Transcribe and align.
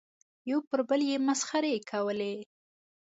یو 0.49 0.59
پر 0.69 0.79
بل 0.89 1.01
یې 1.09 1.17
مسخرې 1.27 1.75
کولې. 1.89 2.33